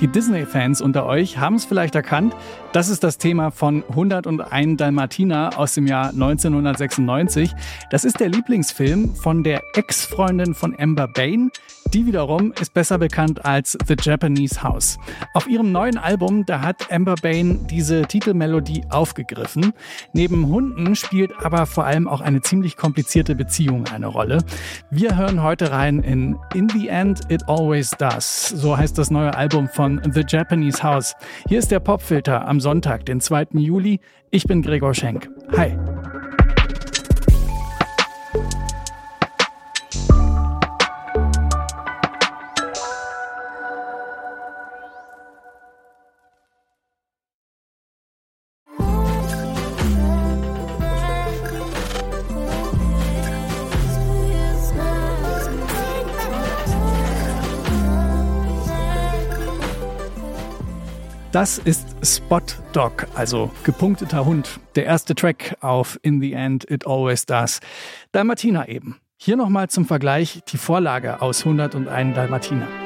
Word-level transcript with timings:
Die 0.00 0.08
Disney-Fans 0.08 0.82
unter 0.82 1.06
euch 1.06 1.38
haben 1.38 1.54
es 1.54 1.64
vielleicht 1.64 1.94
erkannt. 1.94 2.36
Das 2.72 2.90
ist 2.90 3.02
das 3.02 3.16
Thema 3.16 3.50
von 3.50 3.82
101 3.88 4.76
Dalmatiner 4.76 5.52
aus 5.56 5.72
dem 5.72 5.86
Jahr 5.86 6.10
1996. 6.10 7.54
Das 7.90 8.04
ist 8.04 8.20
der 8.20 8.28
Lieblingsfilm 8.28 9.14
von 9.14 9.42
der 9.42 9.62
Ex-Freundin 9.74 10.54
von 10.54 10.78
Amber 10.78 11.08
Bain. 11.08 11.50
Die 11.92 12.04
wiederum 12.04 12.52
ist 12.60 12.74
besser 12.74 12.98
bekannt 12.98 13.44
als 13.44 13.78
The 13.86 13.94
Japanese 14.00 14.62
House. 14.62 14.98
Auf 15.34 15.46
ihrem 15.46 15.72
neuen 15.72 15.98
Album, 15.98 16.44
da 16.44 16.60
hat 16.60 16.92
Amber 16.92 17.14
Bain 17.14 17.66
diese 17.68 18.02
Titelmelodie 18.02 18.84
aufgegriffen. 18.90 19.72
Neben 20.12 20.46
Hunden 20.48 20.94
spielt 20.96 21.32
aber 21.42 21.66
vor 21.66 21.84
allem 21.84 22.08
auch 22.08 22.20
eine 22.20 22.40
ziemlich 22.40 22.76
komplizierte 22.76 23.34
Beziehung 23.34 23.86
eine 23.86 24.08
Rolle. 24.08 24.38
Wir 24.90 25.16
hören 25.16 25.42
heute 25.42 25.70
rein 25.70 26.00
in 26.00 26.36
In 26.54 26.68
the 26.68 26.88
End 26.88 27.20
It 27.30 27.48
Always 27.48 27.90
Does. 27.90 28.48
So 28.48 28.76
heißt 28.76 28.98
das 28.98 29.10
neue 29.10 29.34
Album 29.34 29.68
von 29.68 30.00
The 30.12 30.24
Japanese 30.26 30.82
House. 30.82 31.14
Hier 31.48 31.58
ist 31.58 31.70
der 31.70 31.80
Popfilter 31.80 32.46
am 32.46 32.60
Sonntag, 32.60 33.06
den 33.06 33.20
2. 33.20 33.46
Juli. 33.52 34.00
Ich 34.30 34.44
bin 34.44 34.60
Gregor 34.62 34.92
Schenk. 34.92 35.30
Hi. 35.56 35.76
Das 61.36 61.58
ist 61.58 61.86
Spot 62.02 62.40
Dog, 62.72 63.08
also 63.14 63.50
gepunkteter 63.62 64.24
Hund. 64.24 64.58
Der 64.74 64.86
erste 64.86 65.14
Track 65.14 65.58
auf 65.60 65.98
In 66.00 66.18
the 66.18 66.32
End 66.32 66.64
It 66.70 66.86
Always 66.86 67.26
Does. 67.26 67.60
Dalmatiner 68.12 68.70
eben. 68.70 69.02
Hier 69.18 69.36
nochmal 69.36 69.68
zum 69.68 69.84
Vergleich 69.84 70.40
die 70.48 70.56
Vorlage 70.56 71.20
aus 71.20 71.44
101 71.44 72.14
Dalmatiner. 72.14 72.85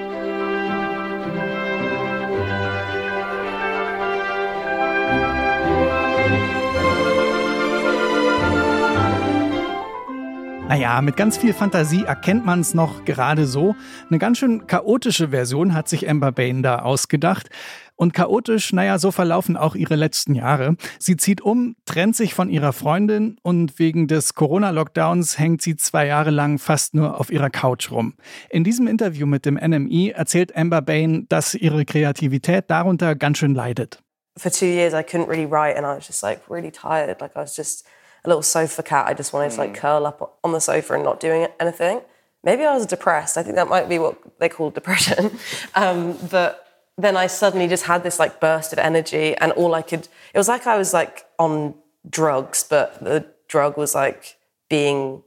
Naja, 10.71 11.01
mit 11.01 11.17
ganz 11.17 11.37
viel 11.37 11.53
Fantasie 11.53 12.05
erkennt 12.05 12.47
man 12.47 12.61
es 12.61 12.75
noch 12.75 13.05
gerade 13.05 13.47
so. 13.47 13.75
Eine 14.09 14.21
ganz 14.21 14.39
schön 14.39 14.69
chaotische 14.69 15.31
Version 15.31 15.75
hat 15.75 15.89
sich 15.89 16.09
Amber 16.09 16.31
Bain 16.31 16.63
da 16.63 16.83
ausgedacht. 16.83 17.49
Und 17.97 18.15
chaotisch, 18.15 18.73
naja, 18.73 19.01
so 19.01 19.11
verlaufen 19.11 19.57
auch 19.57 19.75
ihre 19.75 19.97
letzten 19.97 20.37
Jahre. 20.37 20.77
Sie 21.01 21.17
zieht 21.17 21.41
um, 21.41 21.75
trennt 21.87 22.15
sich 22.15 22.35
von 22.35 22.49
ihrer 22.49 22.73
Freundin 22.73 23.37
und 23.43 23.81
wegen 23.81 24.07
des 24.07 24.37
Corona-Lockdowns 24.37 25.41
hängt 25.41 25.61
sie 25.61 25.75
zwei 25.75 26.07
Jahre 26.07 26.31
lang 26.31 26.61
fast 26.61 26.95
nur 26.95 27.19
auf 27.19 27.33
ihrer 27.33 27.51
Couch 27.51 27.91
rum. 27.91 28.15
In 28.49 28.63
diesem 28.63 28.87
Interview 28.87 29.27
mit 29.27 29.47
dem 29.47 29.55
NME 29.57 30.13
erzählt 30.13 30.55
Amber 30.57 30.83
Bain, 30.83 31.27
dass 31.29 31.57
ihre 31.57 31.85
Kreativität 31.85 32.71
darunter 32.71 33.17
ganz 33.17 33.39
schön 33.39 33.57
leidet. 33.57 33.99
For 34.37 34.53
two 34.53 34.67
years 34.67 34.95
I 34.95 34.99
couldn't 34.99 35.29
really 35.29 35.51
write 35.51 35.77
and 35.77 35.85
I 35.85 35.97
was 35.97 36.07
just 36.07 36.23
like 36.23 36.43
really 36.49 36.71
tired. 36.71 37.21
Like 37.21 37.33
I 37.35 37.41
was 37.41 37.57
just 37.57 37.85
a 38.25 38.29
little 38.29 38.43
sofa 38.43 38.83
cat. 38.83 39.07
I 39.07 39.15
just 39.15 39.33
wanted 39.33 39.53
to 39.53 39.59
like 39.59 39.73
mm. 39.73 39.77
curl 39.77 40.07
up 40.07 40.39
on 40.45 40.53
the 40.53 40.61
sofa 40.61 40.95
and 40.95 41.05
not 41.05 41.21
doing 41.21 41.47
anything. 41.59 42.03
Maybe 42.43 42.65
I 42.65 42.75
was 42.75 42.87
depressed. 42.87 43.37
I 43.37 43.43
think 43.43 43.57
that 43.57 43.69
might 43.69 43.89
be 43.89 43.99
what 43.99 44.17
they 44.39 44.49
call 44.49 44.71
depression. 44.71 45.39
Um, 45.75 46.19
but 46.31 46.67
then 46.99 47.17
I 47.17 47.27
suddenly 47.27 47.69
just 47.69 47.85
had 47.85 48.03
this 48.03 48.19
like 48.19 48.41
burst 48.41 48.73
of 48.73 48.79
energy, 48.79 49.35
and 49.37 49.53
all 49.53 49.75
I 49.75 49.83
could, 49.83 50.09
it 50.35 50.39
was 50.39 50.49
like 50.49 50.67
I 50.67 50.77
was 50.77 50.93
like 50.93 51.27
on 51.39 51.75
drugs, 52.09 52.65
but 52.69 53.03
the 53.03 53.27
drug 53.49 53.77
was 53.77 53.95
like 53.95 54.37
being 54.69 55.23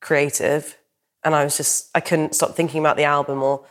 creative. 0.00 0.78
And 1.24 1.34
I 1.34 1.44
was 1.44 1.56
just, 1.56 1.90
I 1.94 2.00
couldn't 2.00 2.34
stop 2.34 2.56
thinking 2.56 2.80
about 2.80 2.96
the 2.96 3.04
album 3.04 3.42
or 3.42 3.64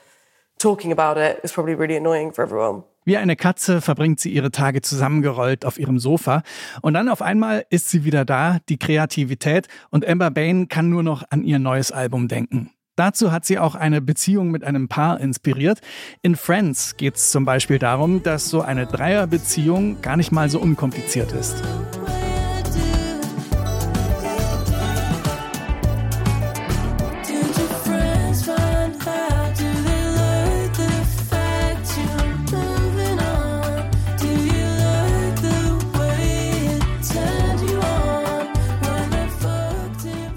talking 0.58 0.92
about 0.92 1.18
it. 1.18 1.38
It 1.38 1.44
was 1.44 1.52
probably 1.52 1.76
really 1.76 1.98
annoying 1.98 2.32
for 2.32 2.44
everyone. 2.44 2.84
Wie 3.04 3.18
eine 3.18 3.36
Katze 3.36 3.82
verbringt 3.82 4.20
sie 4.20 4.32
ihre 4.32 4.52
Tage 4.52 4.82
zusammengerollt 4.82 5.66
auf 5.66 5.80
ihrem 5.80 6.00
Sofa 6.00 6.44
und 6.82 6.94
dann 6.94 7.10
auf 7.10 7.22
einmal 7.22 7.66
ist 7.70 7.90
sie 7.90 8.04
wieder 8.04 8.26
da, 8.26 8.60
die 8.70 8.78
Kreativität 8.78 9.68
und 9.90 10.08
Amber 10.08 10.30
Bain 10.30 10.68
kann 10.68 10.90
nur 10.90 11.02
noch 11.02 11.24
an 11.32 11.44
ihr 11.44 11.58
neues 11.58 11.92
Album 11.92 12.28
denken. 12.28 12.72
Dazu 12.96 13.32
hat 13.32 13.46
sie 13.46 13.58
auch 13.58 13.74
eine 13.74 14.02
Beziehung 14.02 14.52
mit 14.52 14.64
einem 14.64 14.88
Paar 14.88 15.20
inspiriert. 15.20 15.80
In 16.22 16.36
Friends 16.36 16.98
geht 16.98 17.16
es 17.16 17.32
zum 17.32 17.46
Beispiel 17.46 17.80
darum, 17.80 18.22
dass 18.22 18.50
so 18.50 18.62
eine 18.62 18.86
Dreierbeziehung 18.86 20.02
gar 20.02 20.18
nicht 20.18 20.32
mal 20.32 20.50
so 20.50 20.60
unkompliziert 20.60 21.32
ist. 21.32 21.64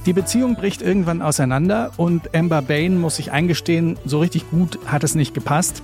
Die 0.06 0.12
Beziehung 0.12 0.54
bricht 0.54 0.82
irgendwann 0.82 1.22
auseinander 1.22 1.91
und 1.97 2.34
Amber 2.34 2.60
Bain 2.60 3.00
muss 3.00 3.16
sich 3.16 3.32
eingestehen, 3.32 3.97
so 4.04 4.19
richtig 4.19 4.50
gut 4.50 4.78
hat 4.84 5.03
es 5.03 5.15
nicht 5.15 5.32
gepasst. 5.32 5.82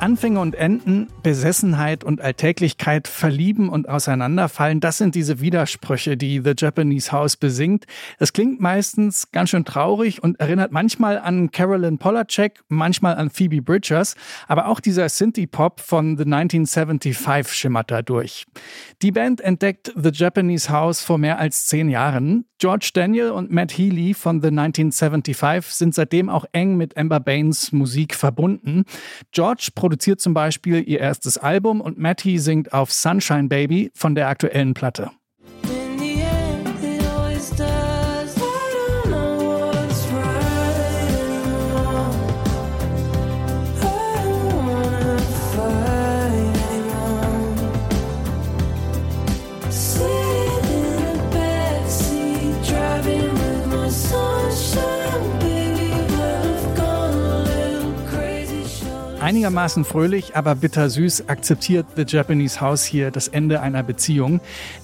Anfänge 0.00 0.40
und 0.40 0.54
Enden, 0.54 1.08
Besessenheit 1.22 2.04
und 2.04 2.22
Alltäglichkeit, 2.22 3.06
Verlieben 3.06 3.68
und 3.68 3.86
Auseinanderfallen, 3.86 4.80
das 4.80 4.96
sind 4.96 5.14
diese 5.14 5.40
Widersprüche, 5.40 6.16
die 6.16 6.40
The 6.42 6.54
Japanese 6.56 7.12
House 7.12 7.36
besingt. 7.36 7.84
Es 8.18 8.32
klingt 8.32 8.60
meistens 8.60 9.30
ganz 9.30 9.50
schön 9.50 9.66
traurig 9.66 10.22
und 10.22 10.40
erinnert 10.40 10.72
manchmal 10.72 11.18
an 11.18 11.50
Carolyn 11.50 11.98
Polacek, 11.98 12.60
manchmal 12.68 13.16
an 13.16 13.28
Phoebe 13.28 13.60
Bridgers, 13.60 14.14
aber 14.48 14.68
auch 14.68 14.80
dieser 14.80 15.06
Synthie-Pop 15.08 15.80
von 15.80 16.16
The 16.16 16.24
1975 16.24 17.52
schimmert 17.52 17.90
da 17.90 18.00
durch. 18.00 18.46
Die 19.02 19.12
Band 19.12 19.42
entdeckt 19.42 19.92
The 19.94 20.10
Japanese 20.12 20.70
House 20.70 21.02
vor 21.04 21.18
mehr 21.18 21.38
als 21.38 21.66
zehn 21.66 21.90
Jahren. 21.90 22.46
George 22.60 22.90
Daniel 22.92 23.30
und 23.30 23.50
Matt 23.50 23.72
Healy 23.72 24.12
von 24.12 24.42
The 24.42 24.48
1975 24.48 25.74
sind 25.74 25.94
seitdem 25.94 26.28
auch 26.28 26.44
eng 26.52 26.76
mit 26.76 26.94
Amber 26.98 27.18
Baines 27.18 27.72
Musik 27.72 28.14
verbunden. 28.14 28.84
George 29.32 29.70
produziert 29.90 30.20
zum 30.20 30.34
Beispiel 30.34 30.88
ihr 30.88 31.00
erstes 31.00 31.36
Album 31.36 31.80
und 31.80 31.98
Matty 31.98 32.38
singt 32.38 32.72
auf 32.72 32.92
Sunshine 32.92 33.48
Baby 33.48 33.90
von 33.92 34.14
der 34.14 34.28
aktuellen 34.28 34.72
Platte. 34.72 35.10
Einigermaßen 59.30 59.84
fröhlich, 59.84 60.34
aber 60.34 60.56
bittersüß 60.56 61.28
akzeptiert 61.28 61.86
The 61.94 62.02
Japanese 62.04 62.60
House 62.60 62.82
hier 62.82 63.12
das 63.12 63.28
Ende 63.28 63.60
einer 63.60 63.84
Beziehung. 63.84 64.40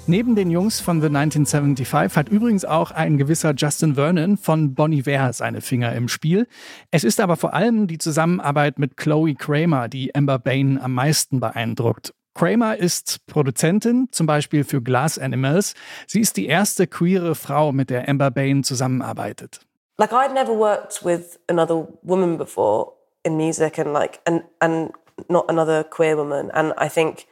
Neben 0.07 0.37
den 0.37 0.53
Jungs 0.53 0.79
von 0.81 1.01
The 1.01 1.09
1975 1.09 2.17
hat 2.17 2.29
übrigens 2.29 2.65
auch 2.65 2.93
ein 2.93 3.19
gewisser 3.19 3.55
Justin 3.57 3.97
Vernon 3.97 4.37
von 4.37 4.73
Bon 4.77 4.93
Iver 4.93 5.33
seine 5.33 5.63
Finger 5.63 5.93
im 5.97 6.07
Spiel. 6.07 6.47
Es 6.93 7.03
ist 7.03 7.19
aber 7.19 7.37
vor 7.37 7.55
allem 7.55 7.89
die 7.89 7.99
Zusammenarbeit 7.99 8.79
mit 8.79 8.97
Chloe 8.97 9.35
Kramer, 9.35 9.89
die 9.89 10.15
Amber 10.15 10.39
Bain 10.39 10.81
am 10.81 10.95
meisten 10.95 11.41
beeindruckt. 11.41 12.15
Kramer 12.35 12.77
ist 12.77 13.27
Produzentin, 13.27 14.07
zum 14.13 14.29
Beispiel 14.29 14.63
für 14.63 14.81
Glass 14.81 15.19
Animals. 15.19 15.75
Sie 16.07 16.21
ist 16.21 16.37
die 16.37 16.47
erste 16.47 16.87
queere 16.87 17.35
Frau, 17.35 17.73
mit 17.73 17.91
der 17.91 18.09
Amber 18.09 18.31
Bain 18.31 18.63
zusammenarbeitet. 18.63 19.59
Like 19.99 20.13
I'd 20.13 20.35
never 20.35 20.57
worked 20.57 21.05
with 21.05 21.41
another 21.49 21.89
woman 22.03 22.39
before. 22.39 22.96
In 23.27 23.37
music 23.37 23.77
and 23.77 23.93
like 23.93 24.21
and 24.25 24.45
and 24.61 24.93
not 25.29 25.47
another 25.49 25.83
queer 25.83 26.17
woman. 26.17 26.51
And 26.55 26.73
I 26.79 26.89
think 26.89 27.27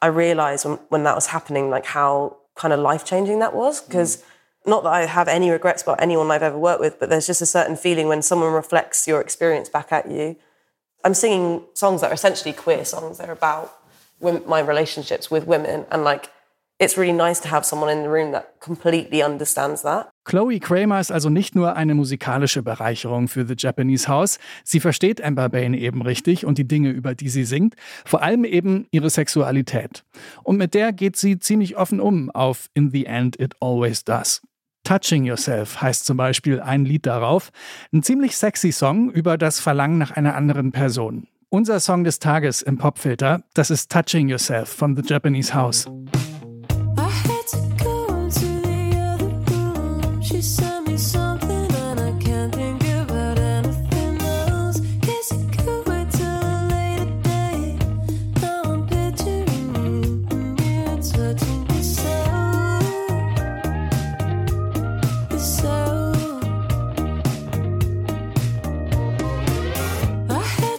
I 0.00 0.06
realized 0.08 0.64
when, 0.64 0.78
when 0.88 1.04
that 1.04 1.14
was 1.14 1.28
happening, 1.28 1.70
like 1.70 1.86
how 1.86 2.36
kind 2.54 2.74
of 2.74 2.80
life 2.80 3.04
changing 3.04 3.38
that 3.38 3.54
was. 3.54 3.80
Because 3.80 4.18
mm. 4.18 4.22
not 4.66 4.82
that 4.84 4.92
I 4.92 5.06
have 5.06 5.28
any 5.28 5.50
regrets 5.50 5.82
about 5.82 6.02
anyone 6.02 6.30
I've 6.30 6.42
ever 6.42 6.58
worked 6.58 6.80
with, 6.80 7.00
but 7.00 7.08
there's 7.08 7.26
just 7.26 7.42
a 7.42 7.46
certain 7.46 7.76
feeling 7.76 8.08
when 8.08 8.22
someone 8.22 8.52
reflects 8.52 9.08
your 9.08 9.20
experience 9.20 9.68
back 9.68 9.90
at 9.92 10.10
you. 10.10 10.36
I'm 11.04 11.14
singing 11.14 11.64
songs 11.74 12.00
that 12.00 12.10
are 12.10 12.14
essentially 12.14 12.52
queer 12.52 12.84
songs. 12.84 13.18
They're 13.18 13.32
about 13.32 13.76
my 14.20 14.60
relationships 14.60 15.30
with 15.32 15.48
women, 15.48 15.84
and 15.90 16.04
like 16.04 16.30
it's 16.82 16.98
really 16.98 17.12
nice 17.12 17.40
to 17.40 17.48
have 17.48 17.64
someone 17.64 17.90
in 17.90 18.02
the 18.02 18.08
room 18.08 18.32
that 18.32 18.60
completely 18.60 19.22
understands 19.22 19.82
that. 19.82 20.10
Chloe 20.24 20.58
Kramer 20.58 21.00
ist 21.00 21.12
also 21.12 21.30
nicht 21.30 21.54
nur 21.54 21.76
eine 21.76 21.94
musikalische 21.94 22.62
Bereicherung 22.62 23.28
für 23.28 23.46
The 23.46 23.54
Japanese 23.56 24.08
House. 24.08 24.38
Sie 24.64 24.80
versteht 24.80 25.22
Amber 25.22 25.48
Bain 25.48 25.74
eben 25.74 26.02
richtig 26.02 26.44
und 26.44 26.58
die 26.58 26.66
Dinge, 26.66 26.90
über 26.90 27.14
die 27.14 27.28
sie 27.28 27.44
singt. 27.44 27.74
Vor 28.04 28.22
allem 28.22 28.44
eben 28.44 28.86
ihre 28.90 29.10
Sexualität. 29.10 30.04
Und 30.42 30.56
mit 30.58 30.74
der 30.74 30.92
geht 30.92 31.16
sie 31.16 31.38
ziemlich 31.38 31.76
offen 31.76 32.00
um 32.00 32.30
auf 32.30 32.66
In 32.74 32.90
the 32.90 33.06
End 33.06 33.38
It 33.38 33.54
Always 33.60 34.04
Does. 34.04 34.42
Touching 34.84 35.24
Yourself 35.24 35.80
heißt 35.80 36.04
zum 36.04 36.16
Beispiel 36.16 36.60
ein 36.60 36.84
Lied 36.84 37.06
darauf. 37.06 37.50
Ein 37.92 38.02
ziemlich 38.02 38.36
sexy 38.36 38.72
Song 38.72 39.10
über 39.10 39.38
das 39.38 39.60
Verlangen 39.60 39.98
nach 39.98 40.10
einer 40.10 40.34
anderen 40.34 40.72
Person. 40.72 41.28
Unser 41.50 41.78
Song 41.80 42.02
des 42.02 42.18
Tages 42.18 42.62
im 42.62 42.78
Popfilter, 42.78 43.44
das 43.54 43.70
ist 43.70 43.92
Touching 43.92 44.28
Yourself 44.28 44.68
von 44.68 44.96
The 44.96 45.02
Japanese 45.06 45.54
House. 45.54 45.86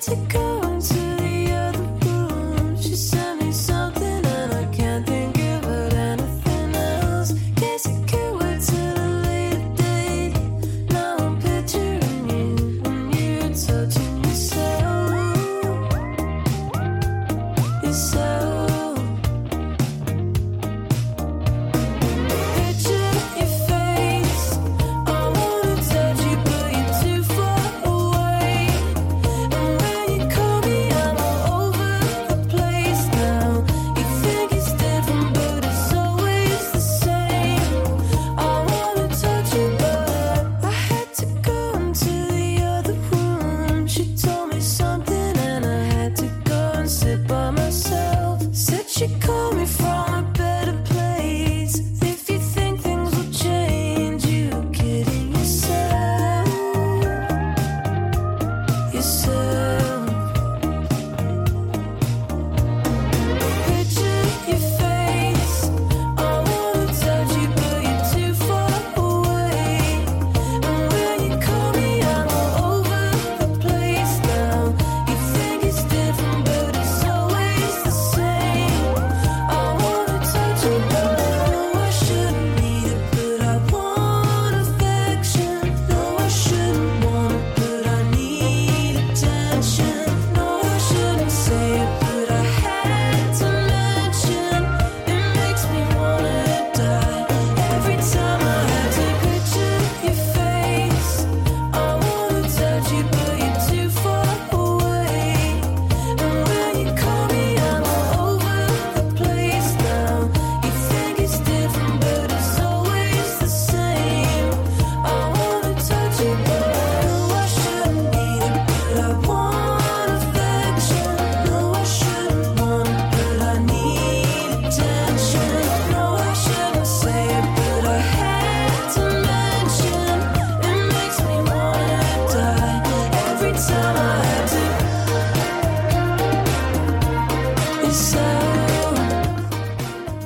to 0.06 0.16
go. 0.28 0.43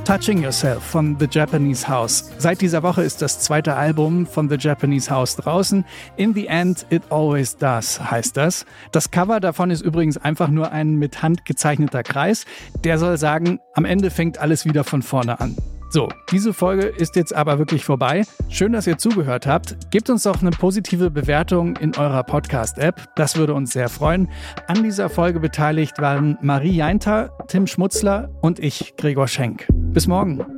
Touching 0.07 0.41
Yourself 0.41 0.83
von 0.83 1.17
The 1.19 1.27
Japanese 1.29 1.85
House. 1.85 2.31
Seit 2.37 2.61
dieser 2.61 2.81
Woche 2.81 3.03
ist 3.03 3.21
das 3.21 3.41
zweite 3.41 3.75
Album 3.75 4.25
von 4.25 4.47
The 4.47 4.55
Japanese 4.57 5.11
House 5.11 5.35
draußen. 5.35 5.83
In 6.15 6.33
the 6.33 6.47
End, 6.47 6.85
It 6.89 7.03
Always 7.09 7.57
Does 7.57 7.99
heißt 7.99 8.37
das. 8.37 8.65
Das 8.93 9.11
Cover 9.11 9.41
davon 9.41 9.69
ist 9.69 9.81
übrigens 9.81 10.17
einfach 10.17 10.47
nur 10.47 10.71
ein 10.71 10.95
mit 10.95 11.23
Hand 11.23 11.43
gezeichneter 11.43 12.03
Kreis. 12.03 12.45
Der 12.85 12.99
soll 12.99 13.17
sagen, 13.17 13.59
am 13.73 13.83
Ende 13.83 14.09
fängt 14.09 14.37
alles 14.37 14.63
wieder 14.63 14.85
von 14.85 15.01
vorne 15.01 15.41
an. 15.41 15.57
So, 15.89 16.09
diese 16.31 16.53
Folge 16.53 16.85
ist 16.85 17.15
jetzt 17.15 17.33
aber 17.33 17.59
wirklich 17.59 17.85
vorbei. 17.85 18.23
Schön, 18.49 18.73
dass 18.73 18.87
ihr 18.87 18.97
zugehört 18.97 19.47
habt. 19.47 19.89
Gebt 19.89 20.09
uns 20.09 20.23
doch 20.23 20.41
eine 20.41 20.51
positive 20.51 21.09
Bewertung 21.09 21.77
in 21.77 21.95
eurer 21.95 22.23
Podcast-App. 22.23 23.07
Das 23.15 23.37
würde 23.37 23.53
uns 23.53 23.71
sehr 23.71 23.87
freuen. 23.87 24.29
An 24.67 24.83
dieser 24.83 25.09
Folge 25.09 25.39
beteiligt 25.39 25.99
waren 25.99 26.37
Marie 26.41 26.75
Jeinter, 26.75 27.31
Tim 27.47 27.67
Schmutzler 27.67 28.29
und 28.41 28.59
ich, 28.59 28.95
Gregor 28.97 29.27
Schenk. 29.27 29.67
Bis 29.71 30.07
morgen. 30.07 30.56